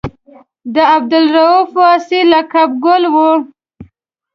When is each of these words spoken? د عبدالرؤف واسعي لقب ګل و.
د 0.73 0.75
عبدالرؤف 0.95 1.69
واسعي 1.81 2.21
لقب 2.31 2.69
ګل 2.83 3.03
و. 3.13 3.15